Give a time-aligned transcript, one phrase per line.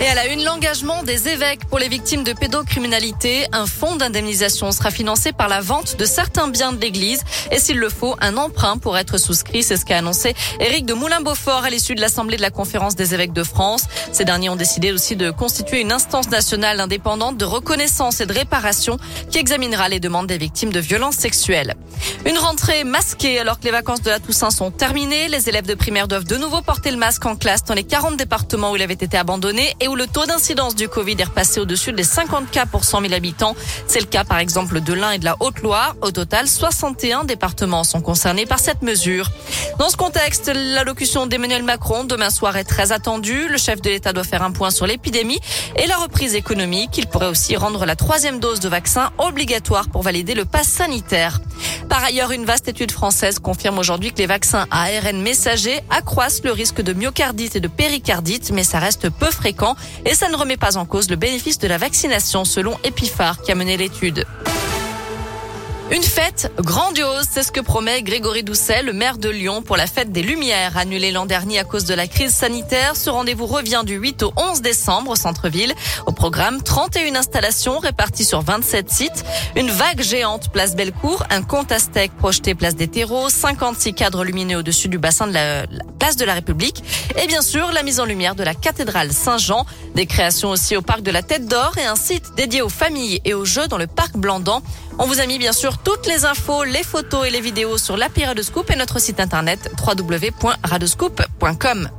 [0.00, 3.48] Et à la une, l'engagement des évêques pour les victimes de pédocriminalité.
[3.50, 7.24] Un fonds d'indemnisation sera financé par la vente de certains biens de l'Église.
[7.50, 9.64] Et s'il le faut, un emprunt pour être souscrit.
[9.64, 13.12] C'est ce qu'a annoncé Éric de Moulin-Beaufort à l'issue de l'Assemblée de la Conférence des
[13.12, 13.86] évêques de France.
[14.12, 18.32] Ces derniers ont décidé aussi de constituer une instance nationale indépendante de reconnaissance et de
[18.32, 18.98] réparation
[19.32, 21.74] qui examinera les demandes des victimes de violences sexuelles.
[22.24, 25.26] Une rentrée masquée alors que les vacances de la Toussaint sont terminées.
[25.26, 28.16] Les élèves de primaire doivent de nouveau porter le masque en classe dans les 40
[28.16, 31.92] départements où il avait été abandonné où le taux d'incidence du Covid est repassé au-dessus
[31.92, 33.56] des 50 cas pour 100 000 habitants.
[33.86, 35.96] C'est le cas par exemple de l'Ain et de la Haute-Loire.
[36.02, 39.30] Au total, 61 départements sont concernés par cette mesure.
[39.78, 43.48] Dans ce contexte, l'allocution d'Emmanuel Macron demain soir est très attendue.
[43.48, 45.40] Le chef de l'État doit faire un point sur l'épidémie
[45.76, 46.98] et la reprise économique.
[46.98, 51.40] Il pourrait aussi rendre la troisième dose de vaccin obligatoire pour valider le pass sanitaire.
[51.88, 56.42] Par ailleurs, une vaste étude française confirme aujourd'hui que les vaccins à ARN messager accroissent
[56.44, 59.74] le risque de myocardite et de péricardite, mais ça reste peu fréquent
[60.04, 63.52] et ça ne remet pas en cause le bénéfice de la vaccination selon Epiphar qui
[63.52, 64.26] a mené l'étude.
[65.90, 69.86] Une fête grandiose, c'est ce que promet Grégory Doucet, le maire de Lyon, pour la
[69.86, 70.76] fête des Lumières.
[70.76, 74.34] Annulée l'an dernier à cause de la crise sanitaire, ce rendez-vous revient du 8 au
[74.36, 75.72] 11 décembre au centre-ville.
[76.04, 79.24] Au programme, 31 installations réparties sur 27 sites,
[79.56, 84.58] une vague géante place Bellecour, un compte aztèque projeté place des terreaux, 56 cadres lumineux
[84.58, 86.84] au-dessus du bassin de la, la place de la République
[87.20, 90.82] et bien sûr la mise en lumière de la cathédrale Saint-Jean, des créations aussi au
[90.82, 93.78] parc de la Tête d'Or et un site dédié aux familles et aux jeux dans
[93.78, 94.62] le parc Blandan.
[95.00, 97.96] On vous a mis bien sûr toutes les infos, les photos et les vidéos sur
[97.96, 101.90] l'appli Radescoop et notre site internet www.radescoop.com.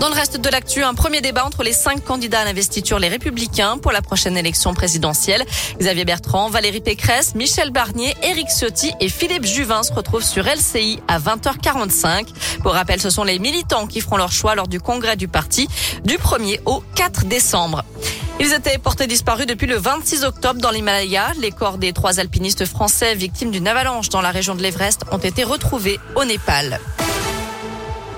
[0.00, 3.08] Dans le reste de l'actu, un premier débat entre les cinq candidats à l'investiture Les
[3.08, 5.44] Républicains pour la prochaine élection présidentielle.
[5.80, 11.00] Xavier Bertrand, Valérie Pécresse, Michel Barnier, Éric Ciotti et Philippe Juvin se retrouvent sur LCI
[11.08, 12.28] à 20h45.
[12.62, 15.66] Pour rappel, ce sont les militants qui feront leur choix lors du congrès du parti
[16.04, 17.84] du 1er au 4 décembre.
[18.40, 21.32] Ils étaient portés disparus depuis le 26 octobre dans l'Himalaya.
[21.40, 25.18] Les corps des trois alpinistes français victimes d'une avalanche dans la région de l'Everest ont
[25.18, 26.78] été retrouvés au Népal.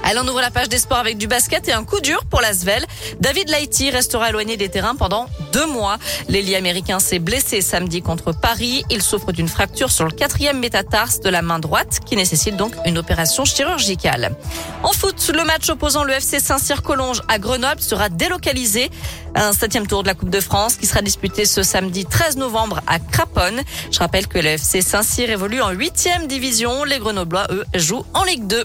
[0.09, 2.41] Elle en ouvre la page des sports avec du basket et un coup dur pour
[2.41, 2.85] l'Asvel.
[3.21, 5.99] David Laïti restera éloigné des terrains pendant deux mois.
[6.29, 8.85] L'ailier américain s'est blessé samedi contre Paris.
[8.91, 12.75] Il souffre d'une fracture sur le quatrième métatarse de la main droite qui nécessite donc
[12.87, 14.35] une opération chirurgicale.
[14.83, 18.91] En foot, le match opposant le FC Saint-Cyr-Collonges à Grenoble sera délocalisé.
[19.35, 22.81] Un septième tour de la Coupe de France qui sera disputé ce samedi 13 novembre
[22.89, 23.61] à Craponne.
[23.93, 26.83] Je rappelle que le FC Saint-Cyr évolue en huitième division.
[26.85, 28.65] Les Grenoblois, eux, jouent en Ligue 2.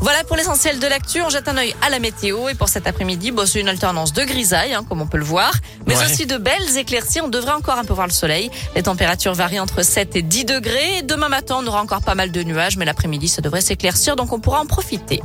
[0.00, 1.20] Voilà pour l'essentiel de l'actu.
[1.20, 4.12] On jette un œil à la météo et pour cet après-midi, bon, c'est une alternance
[4.12, 5.52] de grisaille, hein, comme on peut le voir,
[5.86, 6.04] mais Ouais.
[6.26, 7.20] De belles éclaircies.
[7.20, 8.50] On devrait encore un peu voir le soleil.
[8.74, 11.02] Les températures varient entre 7 et 10 degrés.
[11.02, 14.32] Demain matin, on aura encore pas mal de nuages, mais l'après-midi, ça devrait s'éclaircir, donc
[14.32, 15.20] on pourra en profiter.